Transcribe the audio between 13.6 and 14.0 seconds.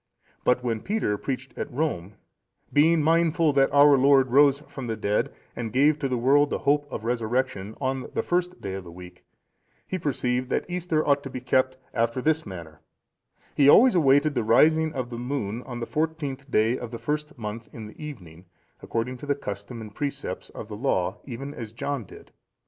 always